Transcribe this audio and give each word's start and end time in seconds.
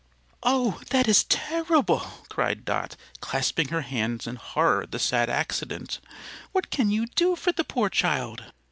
"Oh, 0.41 0.81
that 0.89 1.07
is 1.07 1.25
terrible!" 1.25 1.99
cried 2.27 2.65
Dot, 2.65 2.95
clasping 3.19 3.67
her 3.67 3.81
hands 3.81 4.25
in 4.25 4.35
horror 4.37 4.81
at 4.81 4.91
the 4.91 4.97
sad 4.97 5.29
accident. 5.29 5.99
"What 6.53 6.71
can 6.71 6.89
you 6.89 7.05
do 7.05 7.35
for 7.35 7.51
the 7.51 7.63
poor 7.63 7.87
child?" 7.87 8.45